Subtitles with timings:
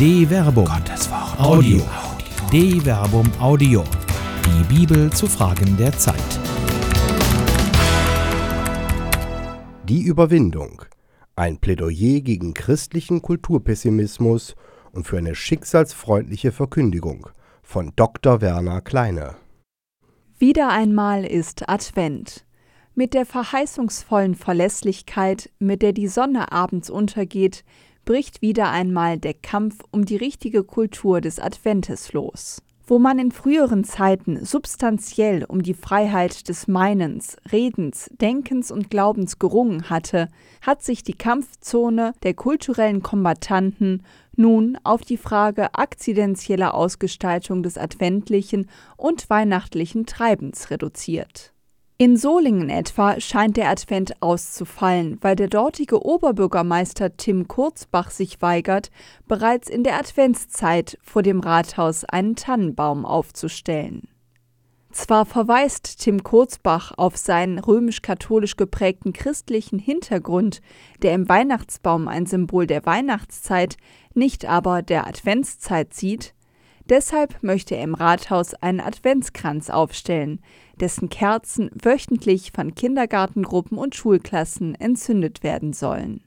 [0.00, 0.64] De Verbum.
[0.64, 1.38] Gottes Wort.
[1.38, 1.82] Audio.
[2.50, 3.84] De Verbum Audio.
[4.46, 6.16] Die Bibel zu Fragen der Zeit.
[9.86, 10.80] Die Überwindung.
[11.36, 14.56] Ein Plädoyer gegen christlichen Kulturpessimismus
[14.92, 17.28] und für eine schicksalsfreundliche Verkündigung
[17.62, 18.40] von Dr.
[18.40, 19.36] Werner Kleine.
[20.38, 22.46] Wieder einmal ist Advent.
[22.94, 27.64] Mit der verheißungsvollen Verlässlichkeit, mit der die Sonne abends untergeht,
[28.04, 32.62] bricht wieder einmal der Kampf um die richtige Kultur des Adventes los.
[32.86, 39.38] Wo man in früheren Zeiten substanziell um die Freiheit des Meinens, Redens, Denkens und Glaubens
[39.38, 40.28] gerungen hatte,
[40.60, 44.02] hat sich die Kampfzone der kulturellen Kombattanten
[44.34, 51.52] nun auf die Frage akzidentieller Ausgestaltung des adventlichen und weihnachtlichen Treibens reduziert.
[52.00, 58.90] In Solingen etwa scheint der Advent auszufallen, weil der dortige Oberbürgermeister Tim Kurzbach sich weigert,
[59.28, 64.08] bereits in der Adventszeit vor dem Rathaus einen Tannenbaum aufzustellen.
[64.90, 70.62] Zwar verweist Tim Kurzbach auf seinen römisch-katholisch geprägten christlichen Hintergrund,
[71.02, 73.76] der im Weihnachtsbaum ein Symbol der Weihnachtszeit,
[74.14, 76.32] nicht aber der Adventszeit sieht,
[76.86, 80.40] deshalb möchte er im Rathaus einen Adventskranz aufstellen,
[80.80, 86.22] dessen Kerzen wöchentlich von Kindergartengruppen und Schulklassen entzündet werden sollen.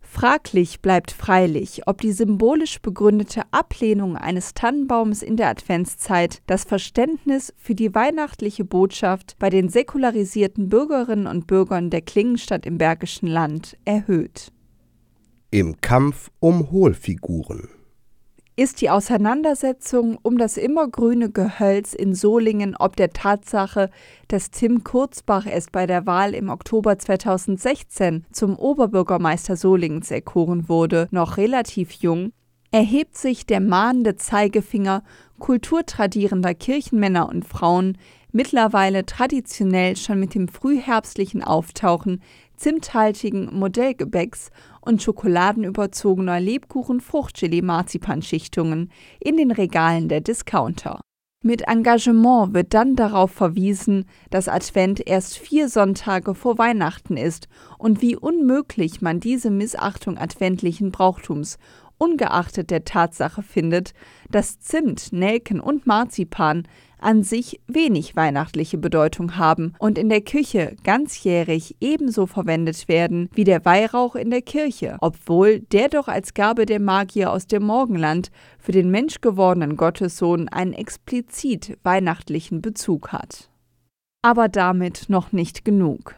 [0.00, 7.52] Fraglich bleibt freilich, ob die symbolisch begründete Ablehnung eines Tannenbaums in der Adventszeit das Verständnis
[7.58, 13.76] für die weihnachtliche Botschaft bei den säkularisierten Bürgerinnen und Bürgern der Klingenstadt im Bergischen Land
[13.84, 14.50] erhöht.
[15.50, 17.68] Im Kampf um Hohlfiguren
[18.58, 23.88] ist die Auseinandersetzung um das immergrüne Gehölz in Solingen ob der Tatsache,
[24.26, 31.06] dass Tim Kurzbach erst bei der Wahl im Oktober 2016 zum Oberbürgermeister Solingens erkoren wurde,
[31.12, 32.32] noch relativ jung,
[32.72, 35.04] erhebt sich der mahnende Zeigefinger
[35.38, 37.96] kulturtradierender Kirchenmänner und Frauen
[38.32, 42.22] mittlerweile traditionell schon mit dem frühherbstlichen Auftauchen
[42.58, 51.00] zimthaltigen Modellgebäcks und schokoladenüberzogener Lebkuchen-Fruchtgelee-Marzipanschichtungen in den Regalen der Discounter.
[51.44, 57.46] Mit Engagement wird dann darauf verwiesen, dass Advent erst vier Sonntage vor Weihnachten ist
[57.78, 61.58] und wie unmöglich man diese Missachtung adventlichen Brauchtums
[61.96, 63.92] ungeachtet der Tatsache findet,
[64.30, 66.66] dass Zimt, Nelken und Marzipan
[66.98, 73.44] an sich wenig weihnachtliche Bedeutung haben und in der Küche ganzjährig ebenso verwendet werden wie
[73.44, 78.30] der Weihrauch in der Kirche, obwohl der doch als Gabe der Magier aus dem Morgenland
[78.58, 83.50] für den menschgewordenen Gottessohn einen explizit weihnachtlichen Bezug hat.
[84.22, 86.16] Aber damit noch nicht genug.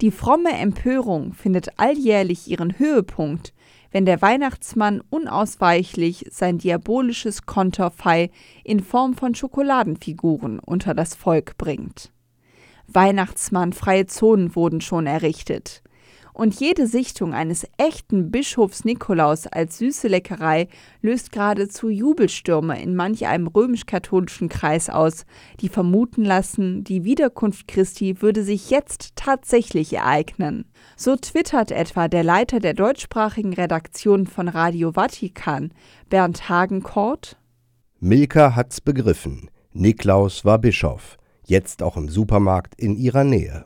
[0.00, 3.52] Die fromme Empörung findet alljährlich ihren Höhepunkt,
[3.92, 8.30] wenn der Weihnachtsmann unausweichlich sein diabolisches Konterfei
[8.64, 12.10] in Form von Schokoladenfiguren unter das Volk bringt.
[12.88, 15.82] Weihnachtsmann freie Zonen wurden schon errichtet
[16.32, 20.68] und jede Sichtung eines echten Bischofs Nikolaus als süße Leckerei
[21.00, 25.24] löst geradezu Jubelstürme in manch einem römisch-katholischen Kreis aus,
[25.60, 30.64] die vermuten lassen, die Wiederkunft Christi würde sich jetzt tatsächlich ereignen.
[30.96, 35.72] So twittert etwa der Leiter der deutschsprachigen Redaktion von Radio Vatikan,
[36.08, 37.36] Bernd Hagenkort.
[38.00, 39.50] Milka hat's begriffen.
[39.72, 41.16] Niklaus war Bischof,
[41.46, 43.64] jetzt auch im Supermarkt in ihrer Nähe.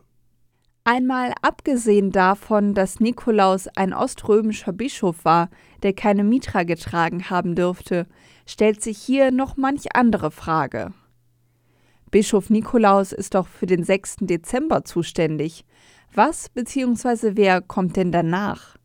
[0.89, 5.51] Einmal abgesehen davon, dass Nikolaus ein oströmischer Bischof war,
[5.83, 8.07] der keine Mitra getragen haben dürfte,
[8.47, 10.93] stellt sich hier noch manch andere Frage.
[12.13, 14.19] Bischof Nikolaus ist doch für den 6.
[14.21, 15.65] Dezember zuständig.
[16.15, 17.33] Was bzw.
[17.35, 18.77] wer kommt denn danach?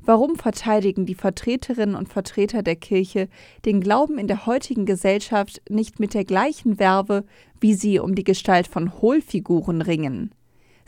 [0.00, 3.28] Warum verteidigen die Vertreterinnen und Vertreter der Kirche
[3.64, 7.24] den Glauben in der heutigen Gesellschaft nicht mit der gleichen Werbe,
[7.60, 10.32] wie sie um die Gestalt von Hohlfiguren ringen?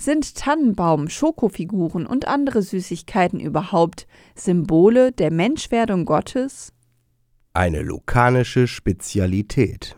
[0.00, 4.06] Sind Tannenbaum, Schokofiguren und andere Süßigkeiten überhaupt
[4.36, 6.72] Symbole der Menschwerdung Gottes?
[7.52, 9.96] Eine lukanische Spezialität.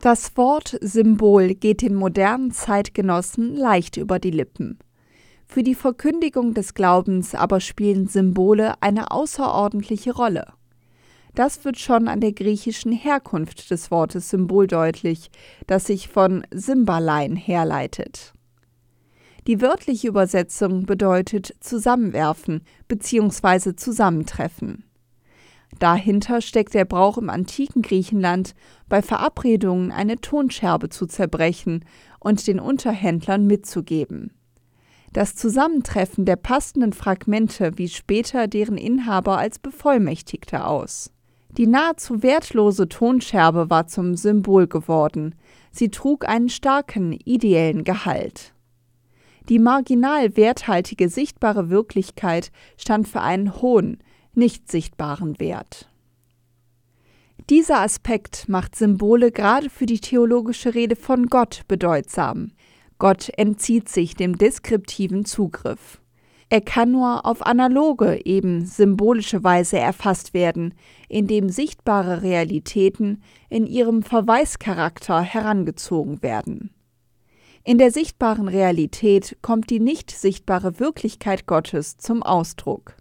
[0.00, 4.78] Das Wort Symbol geht den modernen Zeitgenossen leicht über die Lippen.
[5.44, 10.52] Für die Verkündigung des Glaubens aber spielen Symbole eine außerordentliche Rolle.
[11.34, 15.32] Das wird schon an der griechischen Herkunft des Wortes Symbol deutlich,
[15.66, 18.34] das sich von Symbalein herleitet.
[19.50, 23.74] Die wörtliche Übersetzung bedeutet zusammenwerfen bzw.
[23.74, 24.84] zusammentreffen.
[25.80, 28.54] Dahinter steckt der Brauch im antiken Griechenland,
[28.88, 31.84] bei Verabredungen eine Tonscherbe zu zerbrechen
[32.20, 34.30] und den Unterhändlern mitzugeben.
[35.12, 41.10] Das Zusammentreffen der passenden Fragmente wies später deren Inhaber als Bevollmächtigte aus.
[41.58, 45.34] Die nahezu wertlose Tonscherbe war zum Symbol geworden.
[45.72, 48.54] Sie trug einen starken ideellen Gehalt.
[49.48, 53.98] Die marginal werthaltige sichtbare Wirklichkeit stand für einen hohen,
[54.34, 55.88] nicht sichtbaren Wert.
[57.48, 62.52] Dieser Aspekt macht Symbole gerade für die theologische Rede von Gott bedeutsam.
[62.98, 66.00] Gott entzieht sich dem deskriptiven Zugriff.
[66.48, 70.74] Er kann nur auf analoge, eben symbolische Weise erfasst werden,
[71.08, 76.70] indem sichtbare Realitäten in ihrem Verweischarakter herangezogen werden.
[77.62, 82.96] In der sichtbaren Realität kommt die nicht sichtbare Wirklichkeit Gottes zum Ausdruck.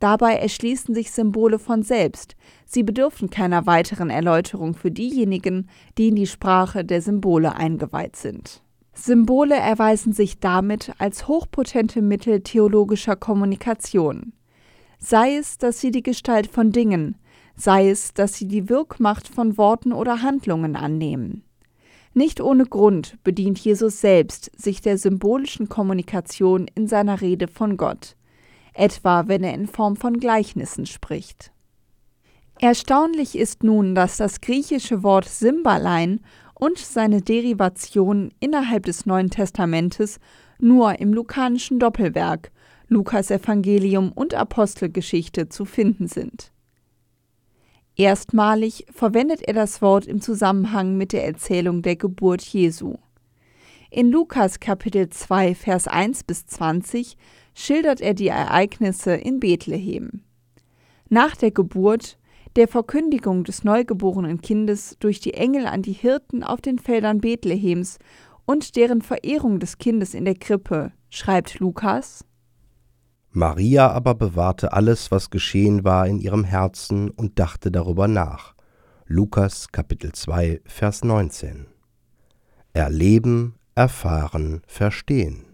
[0.00, 2.36] Dabei erschließen sich Symbole von selbst,
[2.66, 8.62] sie bedürfen keiner weiteren Erläuterung für diejenigen, die in die Sprache der Symbole eingeweiht sind.
[8.92, 14.34] Symbole erweisen sich damit als hochpotente Mittel theologischer Kommunikation.
[14.98, 17.16] Sei es, dass sie die Gestalt von Dingen,
[17.56, 21.44] sei es, dass sie die Wirkmacht von Worten oder Handlungen annehmen.
[22.14, 28.16] Nicht ohne Grund bedient Jesus selbst sich der symbolischen Kommunikation in seiner Rede von Gott
[28.74, 31.52] etwa wenn er in Form von Gleichnissen spricht.
[32.60, 36.20] Erstaunlich ist nun, dass das griechische Wort Symbalein
[36.54, 40.20] und seine Derivation innerhalb des Neuen Testamentes
[40.58, 42.52] nur im lukanischen Doppelwerk
[42.88, 46.51] Lukas Evangelium und Apostelgeschichte zu finden sind.
[47.96, 52.94] Erstmalig verwendet er das Wort im Zusammenhang mit der Erzählung der Geburt Jesu.
[53.90, 57.18] In Lukas Kapitel 2 Vers 1 bis 20
[57.54, 60.22] schildert er die Ereignisse in Bethlehem.
[61.10, 62.18] Nach der Geburt,
[62.56, 67.98] der Verkündigung des neugeborenen Kindes durch die Engel an die Hirten auf den Feldern Bethlehems
[68.46, 72.24] und deren Verehrung des Kindes in der Krippe, schreibt Lukas
[73.34, 78.54] Maria aber bewahrte alles, was geschehen war, in ihrem Herzen und dachte darüber nach.
[79.06, 81.66] Lukas Kapitel 2, Vers 19.
[82.74, 85.46] Erleben, erfahren, verstehen.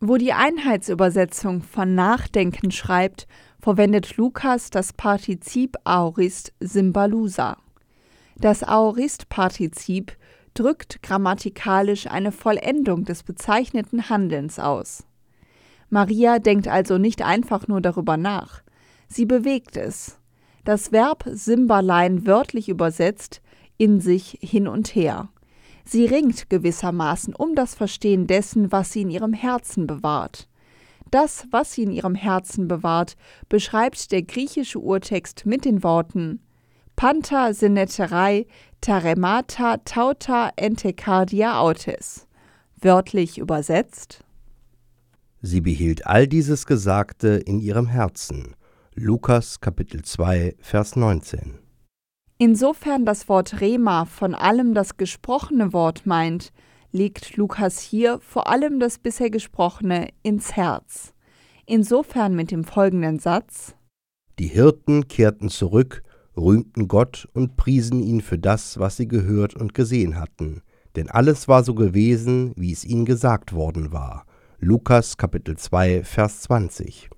[0.00, 3.28] Wo die Einheitsübersetzung von Nachdenken schreibt,
[3.60, 7.58] verwendet Lukas das Partizip Aorist Symbalusa.
[8.36, 10.16] Das Aorist-Partizip
[10.54, 15.07] drückt grammatikalisch eine Vollendung des bezeichneten Handelns aus.
[15.90, 18.62] Maria denkt also nicht einfach nur darüber nach,
[19.08, 20.18] sie bewegt es.
[20.64, 23.40] Das Verb Symbalein wörtlich übersetzt
[23.78, 25.28] in sich hin und her.
[25.84, 30.46] Sie ringt gewissermaßen um das Verstehen dessen, was sie in ihrem Herzen bewahrt.
[31.10, 33.16] Das, was sie in ihrem Herzen bewahrt,
[33.48, 36.40] beschreibt der griechische Urtext mit den Worten
[36.96, 38.46] Panta sineterei
[38.80, 42.26] taremata tauta entecardia autes.
[42.80, 44.24] Wörtlich übersetzt
[45.40, 48.56] Sie behielt all dieses Gesagte in ihrem Herzen.
[48.96, 51.60] Lukas Kapitel 2 Vers 19
[52.38, 56.52] Insofern das Wort Rema von allem das gesprochene Wort meint,
[56.90, 61.14] legt Lukas hier vor allem das bisher Gesprochene ins Herz.
[61.66, 63.76] Insofern mit dem folgenden Satz
[64.40, 66.02] Die Hirten kehrten zurück,
[66.36, 70.62] rühmten Gott und priesen ihn für das, was sie gehört und gesehen hatten,
[70.96, 74.24] denn alles war so gewesen, wie es ihnen gesagt worden war.
[74.60, 77.10] Lukas Kapitel 2 Vers 20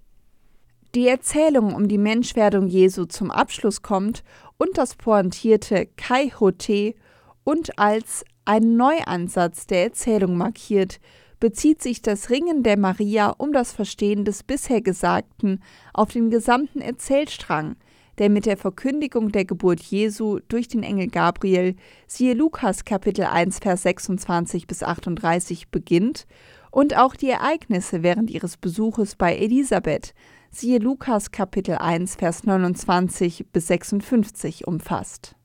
[0.95, 4.25] die Erzählung um die Menschwerdung Jesu zum Abschluss kommt
[4.59, 6.95] und das pointierte Kai Hote
[7.43, 11.01] und als ein Neuansatz der Erzählung markiert,
[11.39, 15.63] bezieht sich das Ringen der Maria um das Verstehen des bisher Gesagten
[15.95, 17.77] auf den gesamten Erzählstrang,
[18.19, 21.75] der mit der Verkündigung der Geburt Jesu durch den Engel Gabriel,
[22.07, 26.27] siehe Lukas Kapitel 1 Vers 26 bis 38 beginnt
[26.71, 30.15] und auch die Ereignisse während ihres Besuches bei Elisabeth,
[30.51, 35.37] siehe Lukas Kapitel 1, Vers 29 bis 56 umfasst.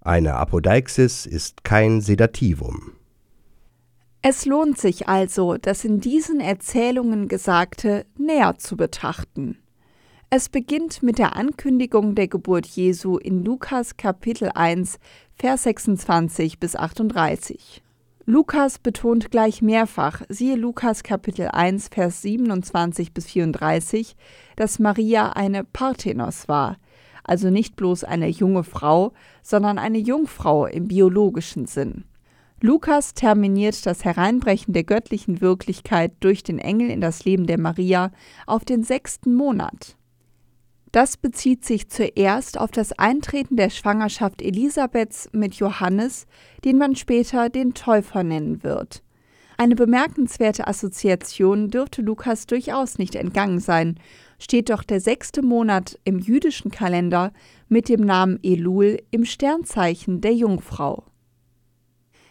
[0.00, 2.92] Eine Apodeixis ist kein Sedativum.
[4.20, 9.58] Es lohnt sich also, das in diesen Erzählungen Gesagte näher zu betrachten.
[10.30, 14.98] Es beginnt mit der Ankündigung der Geburt Jesu in Lukas Kapitel 1,
[15.36, 17.83] Vers 26 bis 38.
[18.26, 24.16] Lukas betont gleich mehrfach, siehe Lukas Kapitel 1, Vers 27 bis 34,
[24.56, 26.78] dass Maria eine Parthenos war,
[27.22, 29.12] also nicht bloß eine junge Frau,
[29.42, 32.04] sondern eine Jungfrau im biologischen Sinn.
[32.62, 38.10] Lukas terminiert das Hereinbrechen der göttlichen Wirklichkeit durch den Engel in das Leben der Maria
[38.46, 39.98] auf den sechsten Monat.
[40.94, 46.28] Das bezieht sich zuerst auf das Eintreten der Schwangerschaft Elisabeths mit Johannes,
[46.64, 49.02] den man später den Täufer nennen wird.
[49.56, 53.98] Eine bemerkenswerte Assoziation dürfte Lukas durchaus nicht entgangen sein,
[54.38, 57.32] steht doch der sechste Monat im jüdischen Kalender
[57.68, 61.02] mit dem Namen Elul im Sternzeichen der Jungfrau.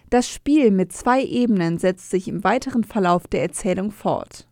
[0.09, 4.47] Das Spiel mit zwei Ebenen setzt sich im weiteren Verlauf der Erzählung fort.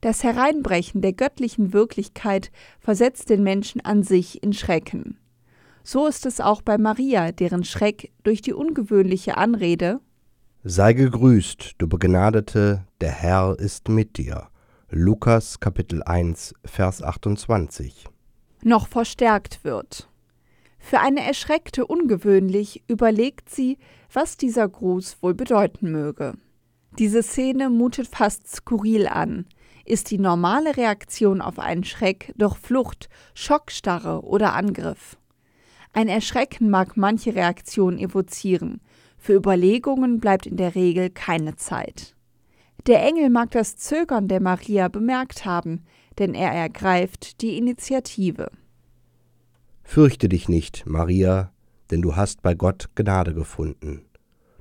[0.00, 5.18] Das Hereinbrechen der göttlichen Wirklichkeit versetzt den Menschen an sich in Schrecken.
[5.82, 10.00] So ist es auch bei Maria, deren Schreck durch die ungewöhnliche Anrede
[10.62, 14.48] Sei gegrüßt, du Begnadete, der Herr ist mit dir.
[14.90, 18.04] Lukas Kapitel 1, Vers 28.
[18.62, 20.10] noch verstärkt wird.
[20.78, 23.78] Für eine Erschreckte ungewöhnlich überlegt sie,
[24.12, 26.34] was dieser Gruß wohl bedeuten möge.
[26.98, 29.46] Diese Szene mutet fast skurril an.
[29.90, 35.18] Ist die normale Reaktion auf einen Schreck doch Flucht, Schockstarre oder Angriff?
[35.92, 38.80] Ein Erschrecken mag manche Reaktion evozieren,
[39.18, 42.14] für Überlegungen bleibt in der Regel keine Zeit.
[42.86, 45.82] Der Engel mag das Zögern der Maria bemerkt haben,
[46.20, 48.52] denn er ergreift die Initiative.
[49.82, 51.52] Fürchte dich nicht, Maria,
[51.90, 54.02] denn du hast bei Gott Gnade gefunden.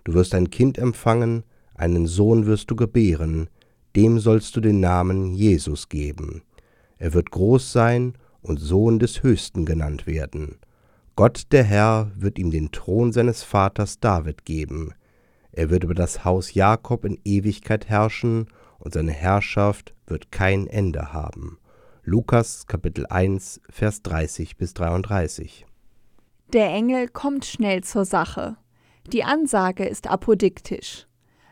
[0.05, 1.43] Du wirst ein Kind empfangen,
[1.75, 3.47] einen Sohn wirst du gebären,
[3.95, 6.43] dem sollst du den Namen Jesus geben.
[6.97, 10.57] Er wird groß sein und Sohn des Höchsten genannt werden.
[11.15, 14.93] Gott der Herr wird ihm den Thron seines Vaters David geben.
[15.51, 21.11] Er wird über das Haus Jakob in Ewigkeit herrschen, und seine Herrschaft wird kein Ende
[21.11, 21.59] haben.
[22.03, 25.65] Lukas Kapitel 1 Vers 30 bis 33.
[26.53, 28.55] Der Engel kommt schnell zur Sache.
[29.11, 31.08] Die Ansage ist apodiktisch.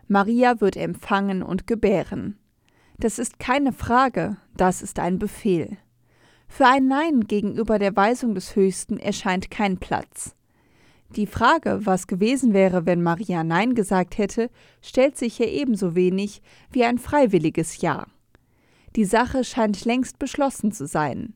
[0.08, 2.38] Maria wird empfangen und gebären.
[2.98, 5.78] Das ist keine Frage, das ist ein Befehl.
[6.48, 10.34] Für ein Nein gegenüber der Weisung des Höchsten erscheint kein Platz.
[11.16, 14.50] Die Frage, was gewesen wäre, wenn Maria Nein gesagt hätte,
[14.82, 18.08] stellt sich hier ebenso wenig wie ein freiwilliges Ja.
[18.96, 21.34] Die Sache scheint längst beschlossen zu sein.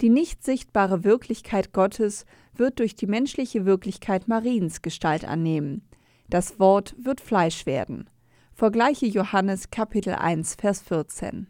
[0.00, 2.24] Die nicht sichtbare Wirklichkeit Gottes
[2.54, 5.82] wird durch die menschliche Wirklichkeit Mariens Gestalt annehmen.
[6.30, 8.10] Das Wort wird Fleisch werden.
[8.52, 11.46] Vergleiche Johannes Kapitel 1 Vers 14.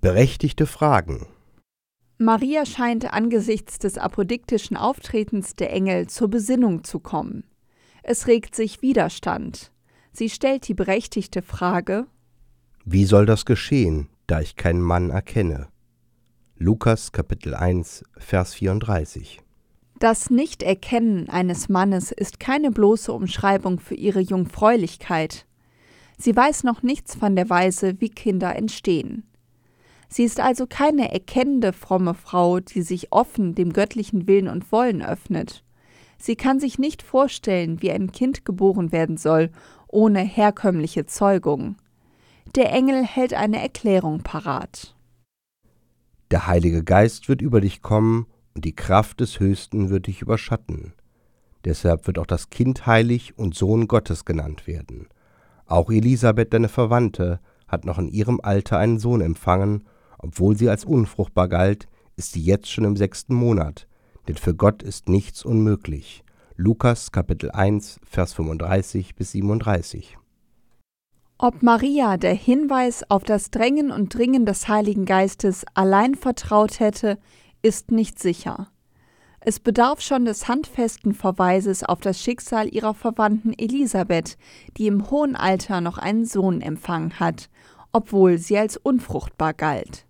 [0.00, 1.26] Berechtigte Fragen.
[2.16, 7.44] Maria scheint angesichts des apodiktischen Auftretens der Engel zur Besinnung zu kommen.
[8.02, 9.72] Es regt sich Widerstand.
[10.10, 12.06] Sie stellt die berechtigte Frage
[12.86, 15.68] Wie soll das geschehen, da ich keinen Mann erkenne?
[16.56, 19.42] Lukas Kapitel 1 Vers 34.
[20.00, 25.44] Das Nichterkennen eines Mannes ist keine bloße Umschreibung für ihre Jungfräulichkeit.
[26.16, 29.24] Sie weiß noch nichts von der Weise, wie Kinder entstehen.
[30.08, 35.02] Sie ist also keine erkennende fromme Frau, die sich offen dem göttlichen Willen und Wollen
[35.02, 35.64] öffnet.
[36.16, 39.50] Sie kann sich nicht vorstellen, wie ein Kind geboren werden soll,
[39.86, 41.76] ohne herkömmliche Zeugung.
[42.54, 44.96] Der Engel hält eine Erklärung parat.
[46.30, 50.92] Der Heilige Geist wird über dich kommen und die Kraft des Höchsten wird dich überschatten.
[51.64, 55.08] Deshalb wird auch das Kind heilig und Sohn Gottes genannt werden.
[55.66, 59.84] Auch Elisabeth, deine Verwandte, hat noch in ihrem Alter einen Sohn empfangen
[60.22, 63.86] obwohl sie als unfruchtbar galt, ist sie jetzt schon im sechsten Monat,
[64.28, 66.22] denn für Gott ist nichts unmöglich.
[66.56, 70.18] Lukas Kapitel 1, Vers 35 bis 37.
[71.38, 77.18] Ob Maria der Hinweis auf das Drängen und Dringen des Heiligen Geistes allein vertraut hätte,
[77.62, 78.68] ist nicht sicher.
[79.40, 84.36] Es bedarf schon des handfesten Verweises auf das Schicksal ihrer Verwandten Elisabeth,
[84.76, 87.48] die im hohen Alter noch einen Sohn empfangen hat,
[87.90, 90.04] obwohl sie als unfruchtbar galt.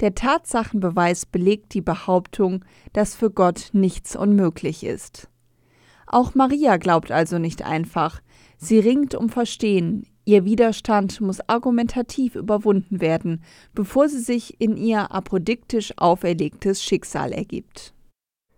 [0.00, 5.28] Der Tatsachenbeweis belegt die Behauptung, dass für Gott nichts unmöglich ist.
[6.06, 8.20] Auch Maria glaubt also nicht einfach,
[8.56, 13.42] sie ringt um Verstehen, ihr Widerstand muss argumentativ überwunden werden,
[13.72, 17.94] bevor sie sich in ihr apodiktisch auferlegtes Schicksal ergibt.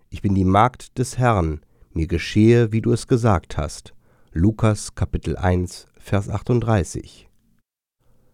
[0.08, 1.60] Ich bin die Magd des Herrn,
[1.92, 3.94] mir geschehe, wie du es gesagt hast.
[4.32, 7.28] Lukas Kapitel 1, Vers 38.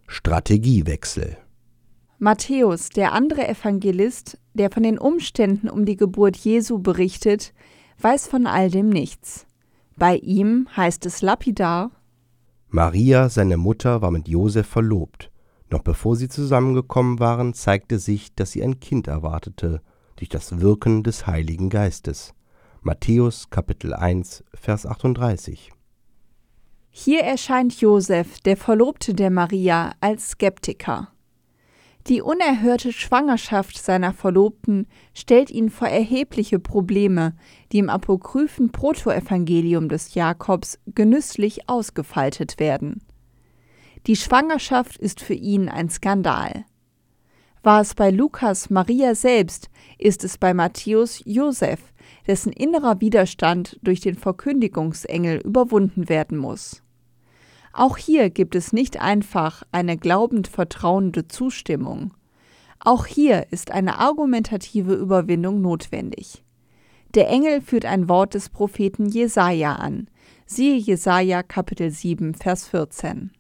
[0.07, 1.37] Strategiewechsel
[2.19, 7.53] Matthäus, der andere Evangelist, der von den Umständen um die Geburt Jesu berichtet,
[8.01, 9.47] weiß von all dem nichts.
[9.99, 11.91] Bei ihm heißt es lapidar
[12.77, 15.31] Maria, seine Mutter, war mit Josef verlobt.
[15.71, 19.81] Noch bevor sie zusammengekommen waren, zeigte sich, dass sie ein Kind erwartete,
[20.17, 22.35] durch das Wirken des Heiligen Geistes.
[22.83, 25.73] Matthäus Kapitel 1, Vers 38.
[26.91, 31.09] Hier erscheint Josef, der Verlobte der Maria, als Skeptiker.
[32.09, 37.35] Die unerhörte Schwangerschaft seiner Verlobten stellt ihn vor erhebliche Probleme,
[37.73, 43.03] die im apokryphen Protoevangelium des Jakobs genüsslich ausgefaltet werden.
[44.07, 46.65] Die Schwangerschaft ist für ihn ein Skandal.
[47.65, 51.81] War es bei Lukas Maria selbst, ist es bei Matthäus Josef,
[52.29, 56.85] dessen innerer Widerstand durch den Verkündigungsengel überwunden werden muss.
[57.77, 62.15] Auch hier gibt es nicht einfach eine glaubend vertrauende Zustimmung.
[62.81, 66.43] Auch hier ist eine argumentative Überwindung notwendig.
[67.15, 70.09] Der Engel führt ein Wort des Propheten Jesaja an.
[70.47, 73.31] Siehe Jesaja Kapitel 7, Vers 14.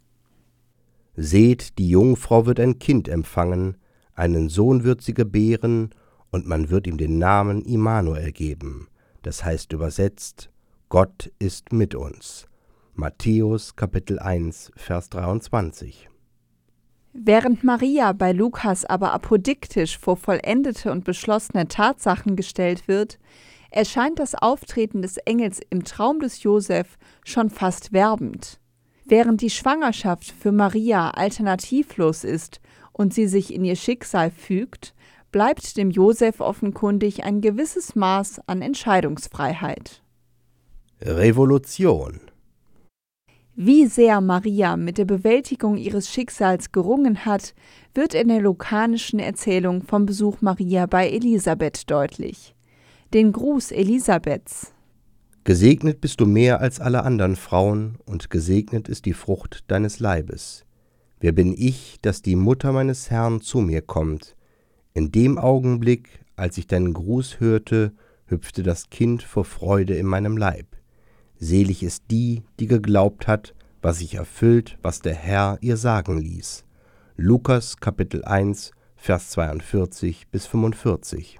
[1.16, 3.78] Seht, die Jungfrau wird ein Kind empfangen,
[4.14, 5.94] einen Sohn wird sie gebären,
[6.30, 8.88] und man wird ihm den Namen Immanuel geben.
[9.22, 10.50] Das heißt übersetzt,
[10.90, 12.46] Gott ist mit uns.
[12.98, 16.08] Matthäus Kapitel 1, Vers 23.
[17.12, 23.18] Während Maria bei Lukas aber apodiktisch vor vollendete und beschlossene Tatsachen gestellt wird,
[23.70, 28.60] erscheint das Auftreten des Engels im Traum des Josef schon fast werbend.
[29.04, 32.62] Während die Schwangerschaft für Maria alternativlos ist
[32.92, 34.94] und sie sich in ihr Schicksal fügt,
[35.32, 40.02] bleibt dem Josef offenkundig ein gewisses Maß an Entscheidungsfreiheit.
[41.02, 42.20] Revolution
[43.56, 47.54] wie sehr Maria mit der Bewältigung ihres Schicksals gerungen hat,
[47.94, 52.54] wird in der lukanischen Erzählung vom Besuch Maria bei Elisabeth deutlich.
[53.14, 54.72] Den Gruß Elisabeths.
[55.44, 60.66] Gesegnet bist du mehr als alle anderen Frauen, und gesegnet ist die Frucht deines Leibes.
[61.18, 64.36] Wer bin ich, dass die Mutter meines Herrn zu mir kommt?
[64.92, 67.92] In dem Augenblick, als ich deinen Gruß hörte,
[68.26, 70.75] hüpfte das Kind vor Freude in meinem Leib.
[71.38, 76.64] Selig ist die, die geglaubt hat, was sich erfüllt, was der Herr ihr sagen ließ.
[77.16, 81.38] Lukas Kapitel 1, Vers 42 bis 45.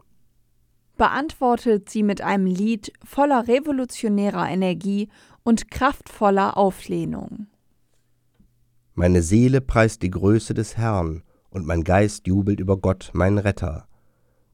[0.97, 5.09] Beantwortet sie mit einem Lied voller revolutionärer Energie
[5.43, 7.47] und kraftvoller Auflehnung.
[8.95, 13.87] Meine Seele preist die Größe des Herrn, und mein Geist jubelt über Gott, meinen Retter.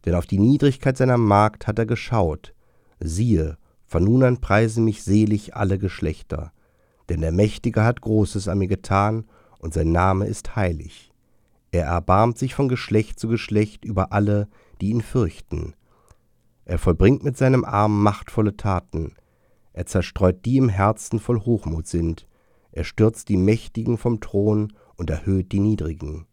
[0.05, 2.55] Denn auf die Niedrigkeit seiner Magd hat er geschaut.
[3.01, 3.57] Siehe,
[3.93, 6.51] von nun an preisen mich selig alle Geschlechter,
[7.11, 9.27] denn der Mächtige hat Großes an mir getan,
[9.59, 11.13] und sein Name ist heilig.
[11.73, 14.49] Er erbarmt sich von Geschlecht zu Geschlecht über alle,
[14.81, 15.75] die ihn fürchten.
[16.65, 19.13] Er vollbringt mit seinem Arm machtvolle Taten.
[19.75, 22.27] Er zerstreut die im Herzen voll Hochmut sind.
[22.73, 26.27] Er stürzt die Mächtigen vom Thron und erhöht die Niedrigen.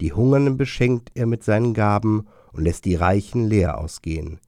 [0.00, 4.40] Die Hungernden beschenkt er mit seinen Gaben und lässt die Reichen leer ausgehen.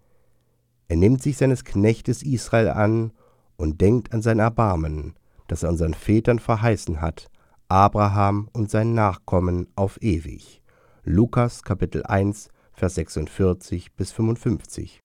[0.90, 3.12] Er nimmt sich seines Knechtes Israel an
[3.56, 5.14] und denkt an sein Erbarmen,
[5.46, 7.30] das er unseren Vätern verheißen hat,
[7.68, 10.60] Abraham und seinen Nachkommen auf ewig.
[11.04, 14.98] Lukas Kapitel 1, Vers 46 bis 55.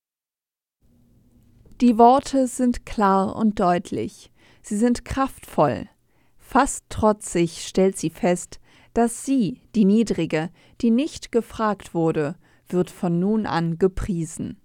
[1.81, 4.31] Die Worte sind klar und deutlich,
[4.63, 5.87] sie sind kraftvoll.
[6.39, 8.59] Fast trotzig stellt sie fest,
[8.95, 10.49] dass sie, die Niedrige,
[10.81, 12.37] die nicht gefragt wurde,
[12.69, 14.59] wird von nun an gepriesen.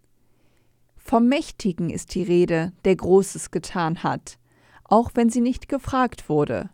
[1.10, 4.38] Vom Mächtigen ist die Rede, der Großes getan hat,
[4.84, 6.70] auch wenn sie nicht gefragt wurde.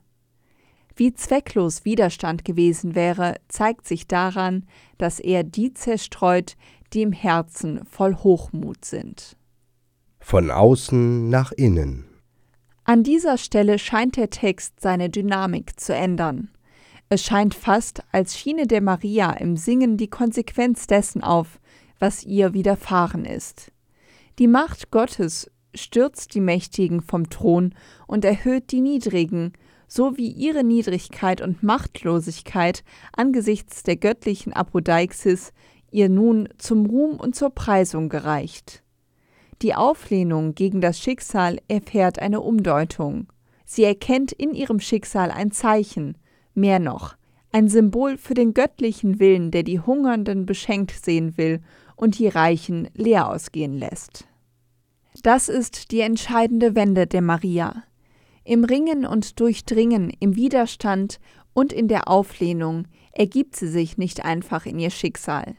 [0.95, 4.67] Wie zwecklos Widerstand gewesen wäre, zeigt sich daran,
[4.99, 6.59] dass er die zerstreut,
[6.93, 9.39] die im Herzen voll Hochmut sind.
[10.21, 12.05] Von außen nach innen.
[12.85, 16.51] An dieser Stelle scheint der Text seine Dynamik zu ändern.
[17.09, 21.59] Es scheint fast, als schiene der Maria im Singen die Konsequenz dessen auf,
[21.99, 23.73] was ihr widerfahren ist.
[24.39, 27.75] Die Macht Gottes stürzt die Mächtigen vom Thron
[28.07, 29.55] und erhöht die Niedrigen,
[29.89, 32.85] so wie ihre Niedrigkeit und Machtlosigkeit
[33.17, 35.53] angesichts der göttlichen Apodeixis
[35.91, 38.83] ihr nun zum Ruhm und zur Preisung gereicht.
[39.63, 43.29] Die Auflehnung gegen das Schicksal erfährt eine Umdeutung.
[43.65, 46.19] Sie erkennt in ihrem Schicksal ein Zeichen,
[46.55, 47.17] mehr noch,
[47.53, 51.63] ein Symbol für den göttlichen Willen, der die Hungernden beschenkt sehen will
[51.97, 54.27] und die Reichen leer ausgehen lässt.
[55.23, 57.83] Das ist die entscheidende Wende der Maria.
[58.45, 61.19] Im Ringen und Durchdringen, im Widerstand
[61.53, 65.57] und in der Auflehnung ergibt sie sich nicht einfach in ihr Schicksal.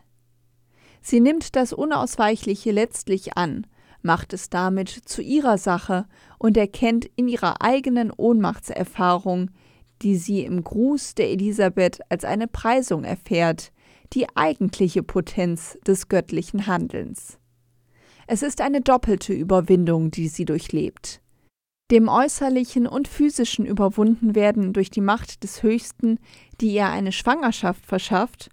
[1.02, 3.66] Sie nimmt das Unausweichliche letztlich an,
[4.02, 6.06] macht es damit zu ihrer Sache
[6.38, 9.50] und erkennt in ihrer eigenen Ohnmachtserfahrung,
[10.02, 13.72] die sie im Gruß der Elisabeth als eine Preisung erfährt,
[14.14, 17.38] die eigentliche Potenz des göttlichen Handelns.
[18.28, 21.22] Es ist eine doppelte Überwindung, die sie durchlebt.
[21.90, 26.20] Dem äußerlichen und physischen überwunden werden durch die Macht des Höchsten,
[26.60, 28.50] die ihr eine Schwangerschaft verschafft,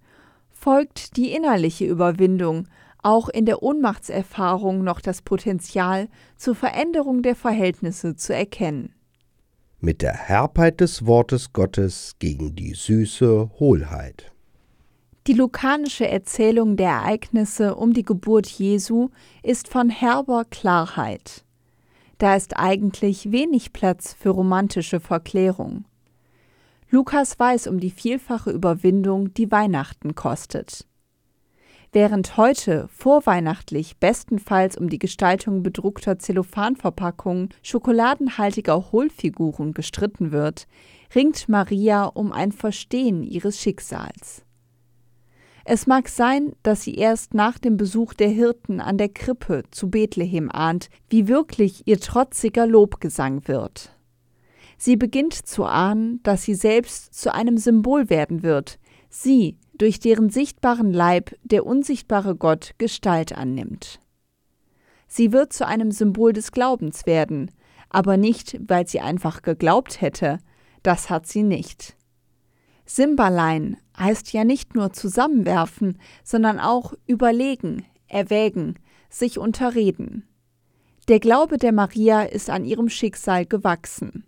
[0.52, 2.68] folgt die innerliche Überwindung,
[3.02, 8.94] auch in der Ohnmachtserfahrung noch das Potenzial zur Veränderung der Verhältnisse zu erkennen.
[9.80, 14.33] Mit der Herbheit des Wortes Gottes gegen die süße Hohlheit.
[15.26, 19.08] Die lukanische Erzählung der Ereignisse um die Geburt Jesu
[19.42, 21.46] ist von herber Klarheit.
[22.18, 25.87] Da ist eigentlich wenig Platz für romantische Verklärung.
[26.90, 30.87] Lukas weiß um die vielfache Überwindung, die Weihnachten kostet.
[31.90, 40.66] Während heute vorweihnachtlich bestenfalls um die Gestaltung bedruckter Zellophanverpackungen schokoladenhaltiger Hohlfiguren gestritten wird,
[41.14, 44.44] ringt Maria um ein Verstehen ihres Schicksals.
[45.66, 49.88] Es mag sein, dass sie erst nach dem Besuch der Hirten an der Krippe zu
[49.88, 53.96] Bethlehem ahnt, wie wirklich ihr trotziger Lobgesang wird.
[54.77, 60.29] Sie beginnt zu ahnen, dass sie selbst zu einem Symbol werden wird, sie, durch deren
[60.29, 64.00] sichtbaren Leib der unsichtbare Gott Gestalt annimmt.
[65.09, 67.50] Sie wird zu einem Symbol des Glaubens werden,
[67.88, 70.38] aber nicht, weil sie einfach geglaubt hätte,
[70.83, 71.96] das hat sie nicht.
[72.85, 78.74] Simbalein heißt ja nicht nur zusammenwerfen, sondern auch überlegen, erwägen,
[79.09, 80.28] sich unterreden.
[81.09, 84.24] Der Glaube der Maria ist an ihrem Schicksal gewachsen.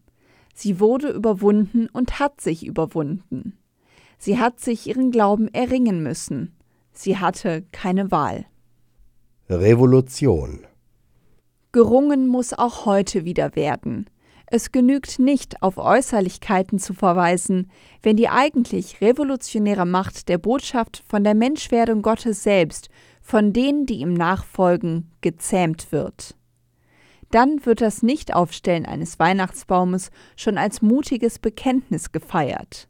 [0.55, 3.59] Sie wurde überwunden und hat sich überwunden.
[4.18, 6.55] Sie hat sich ihren Glauben erringen müssen.
[6.92, 8.46] Sie hatte keine Wahl.
[9.48, 10.66] Revolution.
[11.72, 14.09] Gerungen muss auch heute wieder werden.
[14.48, 17.70] Es genügt nicht, auf Äußerlichkeiten zu verweisen,
[18.02, 22.88] wenn die eigentlich revolutionäre Macht der Botschaft von der Menschwerdung Gottes selbst,
[23.20, 26.37] von denen, die ihm nachfolgen, gezähmt wird.
[27.32, 32.88] Dann wird das Nichtaufstellen eines Weihnachtsbaumes schon als mutiges Bekenntnis gefeiert.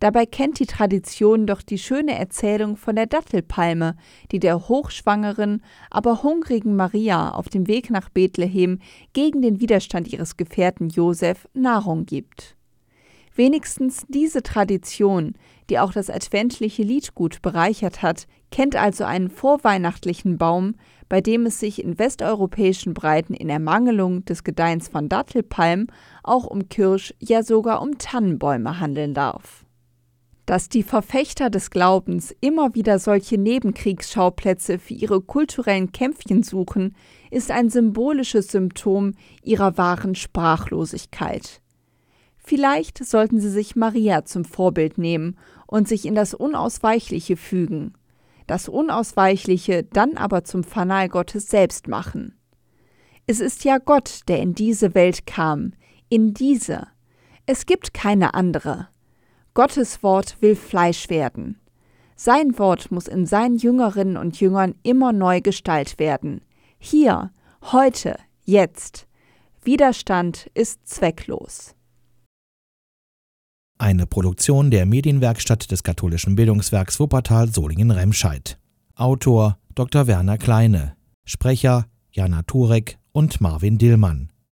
[0.00, 3.96] Dabei kennt die Tradition doch die schöne Erzählung von der Dattelpalme,
[4.32, 8.78] die der hochschwangeren, aber hungrigen Maria auf dem Weg nach Bethlehem
[9.12, 12.56] gegen den Widerstand ihres Gefährten Josef Nahrung gibt.
[13.34, 15.34] Wenigstens diese Tradition,
[15.68, 20.76] die auch das adventliche Liedgut bereichert hat, kennt also einen vorweihnachtlichen Baum,
[21.10, 25.88] bei dem es sich in westeuropäischen Breiten in Ermangelung des Gedeihens von Dattelpalmen
[26.22, 29.66] auch um Kirsch, ja sogar um Tannenbäume handeln darf.
[30.50, 36.96] Dass die Verfechter des Glaubens immer wieder solche Nebenkriegsschauplätze für ihre kulturellen Kämpfchen suchen,
[37.30, 41.62] ist ein symbolisches Symptom ihrer wahren Sprachlosigkeit.
[42.36, 47.94] Vielleicht sollten sie sich Maria zum Vorbild nehmen und sich in das Unausweichliche fügen,
[48.48, 52.34] das Unausweichliche dann aber zum Fanal Gottes selbst machen.
[53.28, 55.74] Es ist ja Gott, der in diese Welt kam,
[56.08, 56.88] in diese.
[57.46, 58.88] Es gibt keine andere.
[59.54, 61.60] Gottes Wort will Fleisch werden.
[62.16, 66.42] Sein Wort muss in seinen Jüngerinnen und Jüngern immer neu Gestalt werden.
[66.78, 67.30] Hier,
[67.62, 69.06] heute, jetzt.
[69.62, 71.74] Widerstand ist zwecklos.
[73.78, 78.58] Eine Produktion der Medienwerkstatt des katholischen Bildungswerks Wuppertal Solingen-Remscheid.
[78.94, 80.06] Autor Dr.
[80.06, 80.94] Werner Kleine.
[81.24, 84.30] Sprecher Jana Turek und Marvin Dillmann.